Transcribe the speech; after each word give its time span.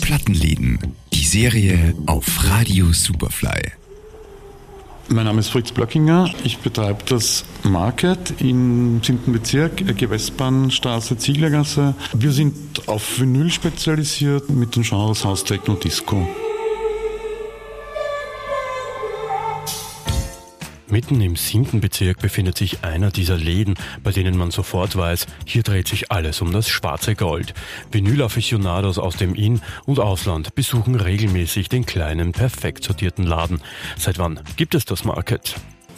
Plattenläden, 0.00 0.78
die 1.12 1.24
Serie 1.24 1.94
auf 2.06 2.26
Radio 2.44 2.92
Superfly. 2.92 3.72
Mein 5.08 5.24
Name 5.24 5.40
ist 5.40 5.48
Fritz 5.48 5.72
Blöckinger. 5.72 6.30
Ich 6.44 6.58
betreibe 6.58 7.02
das 7.04 7.44
Market 7.64 8.34
im 8.40 9.02
7. 9.02 9.32
Bezirk, 9.32 9.80
Ecke 9.88 10.08
Westbahnstraße, 10.08 11.18
Zieglergasse. 11.18 11.94
Wir 12.12 12.30
sind 12.30 12.88
auf 12.88 13.18
Vinyl 13.18 13.50
spezialisiert 13.50 14.50
mit 14.50 14.76
den 14.76 14.84
Genres 14.84 15.24
House, 15.24 15.42
Techno, 15.42 15.74
Disco. 15.74 16.28
Mitten 20.90 21.20
im 21.20 21.36
siebten 21.36 21.80
Bezirk 21.80 22.18
befindet 22.18 22.58
sich 22.58 22.82
einer 22.84 23.10
dieser 23.10 23.36
Läden, 23.36 23.74
bei 24.02 24.10
denen 24.10 24.36
man 24.36 24.50
sofort 24.50 24.96
weiß, 24.96 25.26
hier 25.44 25.62
dreht 25.62 25.88
sich 25.88 26.10
alles 26.10 26.40
um 26.40 26.52
das 26.52 26.68
schwarze 26.68 27.14
Gold. 27.14 27.54
Vinyl-Aficionados 27.92 28.98
aus 28.98 29.16
dem 29.16 29.34
In- 29.34 29.60
und 29.86 30.00
Ausland 30.00 30.54
besuchen 30.54 30.94
regelmäßig 30.94 31.68
den 31.68 31.86
kleinen, 31.86 32.32
perfekt 32.32 32.84
sortierten 32.84 33.24
Laden. 33.24 33.60
Seit 33.96 34.18
wann 34.18 34.40
gibt 34.56 34.74
es 34.74 34.84
das 34.84 35.04
Market? 35.04 35.54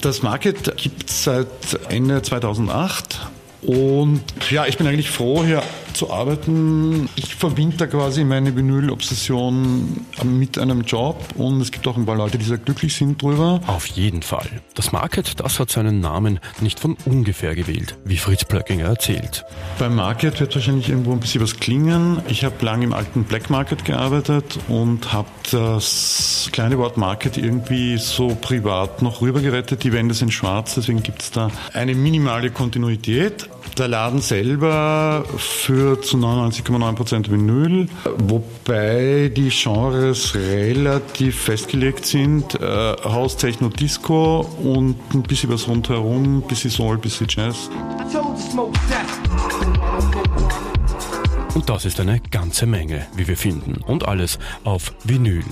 Das 0.00 0.22
Market 0.22 0.76
gibt 0.76 1.08
es 1.08 1.24
seit 1.24 1.48
Ende 1.88 2.22
2008 2.22 3.26
und 3.66 4.22
ja, 4.50 4.66
ich 4.66 4.78
bin 4.78 4.86
eigentlich 4.86 5.10
froh, 5.10 5.44
hier 5.44 5.62
zu 5.96 6.12
arbeiten. 6.12 7.08
Ich 7.16 7.34
verbinde 7.34 7.76
da 7.78 7.86
quasi 7.86 8.22
meine 8.22 8.54
Vinyl-Obsession 8.54 10.06
mit 10.24 10.58
einem 10.58 10.82
Job 10.82 11.24
und 11.36 11.60
es 11.60 11.72
gibt 11.72 11.86
auch 11.88 11.96
ein 11.96 12.06
paar 12.06 12.16
Leute, 12.16 12.38
die 12.38 12.44
sehr 12.44 12.58
glücklich 12.58 12.94
sind 12.94 13.20
drüber. 13.20 13.60
Auf 13.66 13.86
jeden 13.86 14.22
Fall. 14.22 14.46
Das 14.74 14.92
Market, 14.92 15.40
das 15.40 15.58
hat 15.58 15.70
seinen 15.70 16.00
Namen 16.00 16.38
nicht 16.60 16.78
von 16.78 16.96
ungefähr 17.06 17.54
gewählt, 17.54 17.96
wie 18.04 18.18
Fritz 18.18 18.44
Plöckinger 18.44 18.84
erzählt. 18.84 19.44
Beim 19.78 19.96
Market 19.96 20.38
wird 20.38 20.54
wahrscheinlich 20.54 20.90
irgendwo 20.90 21.12
ein 21.12 21.20
bisschen 21.20 21.42
was 21.42 21.58
klingen. 21.58 22.20
Ich 22.28 22.44
habe 22.44 22.54
lange 22.64 22.84
im 22.84 22.92
alten 22.92 23.24
Black 23.24 23.48
Market 23.50 23.84
gearbeitet 23.84 24.58
und 24.68 25.12
habe 25.12 25.28
das 25.50 26.50
kleine 26.52 26.78
Wort 26.78 26.98
Market 26.98 27.38
irgendwie 27.38 27.96
so 27.96 28.36
privat 28.40 29.02
noch 29.02 29.22
rübergerettet. 29.22 29.82
Die 29.82 29.92
Wände 29.92 30.14
sind 30.14 30.32
schwarz, 30.32 30.74
deswegen 30.74 31.02
gibt 31.02 31.22
es 31.22 31.30
da 31.30 31.50
eine 31.72 31.94
minimale 31.94 32.50
Kontinuität. 32.50 33.48
Der 33.78 33.88
Laden 33.88 34.20
selber 34.20 35.24
führt 35.36 36.06
zu 36.06 36.16
99,9% 36.16 37.30
Vinyl, 37.30 37.88
wobei 38.16 39.30
die 39.34 39.50
Genres 39.50 40.34
relativ 40.34 41.40
festgelegt 41.42 42.06
sind. 42.06 42.54
Äh, 42.54 42.96
House, 43.04 43.36
Techno, 43.36 43.68
Disco 43.68 44.46
und 44.62 44.96
ein 45.12 45.22
bisschen 45.22 45.50
was 45.50 45.68
rundherum, 45.68 46.38
ein 46.38 46.42
bisschen 46.42 46.70
Soul, 46.70 46.94
ein 46.96 47.00
bisschen 47.00 47.26
Jazz. 47.28 47.68
Und 51.54 51.70
das 51.70 51.86
ist 51.86 52.00
eine 52.00 52.20
ganze 52.30 52.66
Menge, 52.66 53.06
wie 53.14 53.26
wir 53.26 53.36
finden. 53.36 53.76
Und 53.86 54.06
alles 54.06 54.38
auf 54.64 54.92
Vinyl. 55.04 55.42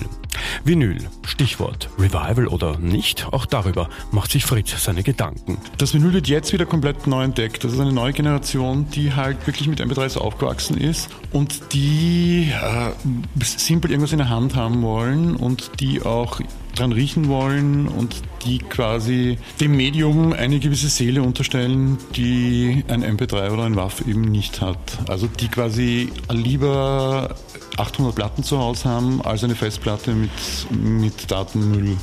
Vinyl, 0.63 0.97
Stichwort 1.25 1.89
Revival 1.97 2.47
oder 2.47 2.77
nicht, 2.77 3.27
auch 3.31 3.47
darüber 3.47 3.89
macht 4.11 4.31
sich 4.31 4.45
Fritz 4.45 4.83
seine 4.83 5.01
Gedanken. 5.01 5.57
Das 5.79 5.93
Vinyl 5.93 6.13
wird 6.13 6.27
jetzt 6.27 6.53
wieder 6.53 6.67
komplett 6.67 7.07
neu 7.07 7.23
entdeckt. 7.23 7.63
Das 7.63 7.73
ist 7.73 7.79
eine 7.79 7.91
neue 7.91 8.04
Generation, 8.11 8.87
die 8.89 9.13
halt 9.13 9.45
wirklich 9.47 9.67
mit 9.67 9.81
MP3s 9.81 10.17
aufgewachsen 10.17 10.77
ist 10.77 11.09
und 11.31 11.73
die 11.73 12.51
äh, 12.51 13.43
simpel 13.43 13.91
irgendwas 13.91 14.11
in 14.11 14.19
der 14.19 14.29
Hand 14.29 14.55
haben 14.55 14.81
wollen 14.81 15.35
und 15.35 15.79
die 15.79 16.01
auch 16.01 16.39
dran 16.75 16.91
riechen 16.91 17.27
wollen 17.29 17.87
und 17.87 18.21
die 18.45 18.59
quasi 18.59 19.37
dem 19.59 19.75
Medium 19.75 20.33
eine 20.33 20.59
gewisse 20.59 20.89
Seele 20.89 21.23
unterstellen, 21.23 21.97
die 22.15 22.83
ein 22.87 23.03
MP3 23.03 23.51
oder 23.51 23.63
ein 23.63 23.75
WAV 23.75 24.01
eben 24.07 24.21
nicht 24.21 24.61
hat. 24.61 24.77
Also 25.07 25.27
die 25.27 25.47
quasi 25.47 26.11
lieber 26.31 27.35
800 27.77 28.15
Platten 28.15 28.43
zu 28.43 28.59
Hause 28.59 28.89
haben 28.89 29.21
als 29.21 29.43
eine 29.43 29.55
Festplatte 29.55 30.13
mit, 30.13 30.31
mit 30.71 31.31
Datenmüll. 31.31 31.97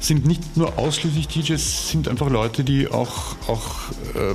Sind 0.00 0.26
nicht 0.26 0.56
nur 0.56 0.78
ausschließlich 0.78 1.28
DJs, 1.28 1.90
sind 1.90 2.08
einfach 2.08 2.28
Leute, 2.30 2.64
die 2.64 2.88
auch, 2.88 3.36
auch 3.46 3.74
äh, 4.14 4.34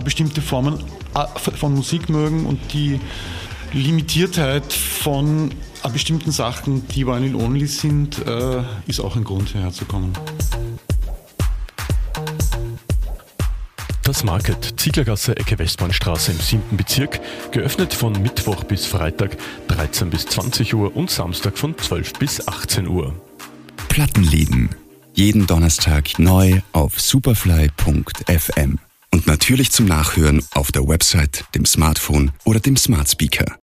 bestimmte 0.00 0.42
Formen 0.42 0.78
äh, 1.14 1.38
von 1.38 1.74
Musik 1.74 2.08
mögen 2.08 2.46
und 2.46 2.60
die 2.72 3.00
Limitiertheit 3.72 4.72
von 4.72 5.50
bestimmten 5.92 6.30
Sachen, 6.30 6.86
die 6.88 7.06
Vinyl-only 7.06 7.66
sind, 7.66 8.24
äh, 8.26 8.62
ist 8.86 9.00
auch 9.00 9.16
ein 9.16 9.24
Grund 9.24 9.50
hierher 9.50 9.72
zu 9.72 9.84
kommen. 9.84 10.12
Das 14.04 14.24
Market, 14.24 14.80
Zieglergasse, 14.80 15.36
Ecke 15.36 15.58
Westbahnstraße 15.58 16.32
im 16.32 16.38
7. 16.38 16.76
Bezirk, 16.76 17.20
geöffnet 17.52 17.94
von 17.94 18.20
Mittwoch 18.20 18.64
bis 18.64 18.84
Freitag 18.84 19.36
13 19.68 20.10
bis 20.10 20.26
20 20.26 20.74
Uhr 20.74 20.94
und 20.96 21.10
Samstag 21.10 21.56
von 21.56 21.78
12 21.78 22.14
bis 22.14 22.48
18 22.48 22.88
Uhr. 22.88 23.14
Plattenläden. 23.88 24.70
Jeden 25.14 25.46
Donnerstag 25.46 26.18
neu 26.18 26.62
auf 26.72 27.00
superfly.fm. 27.00 28.78
Und 29.12 29.26
natürlich 29.26 29.70
zum 29.70 29.86
Nachhören 29.86 30.42
auf 30.52 30.72
der 30.72 30.88
Website, 30.88 31.44
dem 31.54 31.66
Smartphone 31.66 32.32
oder 32.44 32.60
dem 32.60 32.76
Smart 32.76 33.10
Speaker. 33.10 33.58